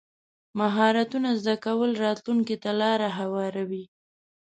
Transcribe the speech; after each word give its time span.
مهارتونه 0.59 1.29
زده 1.41 1.55
کول 1.65 1.91
راتلونکي 2.05 2.55
ته 2.63 2.71
لار 2.79 2.99
هواروي. 3.17 3.83